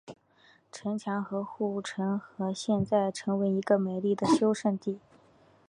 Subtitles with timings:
[0.71, 4.99] 城墙和护城河现在成为一个美丽的休闲胜地。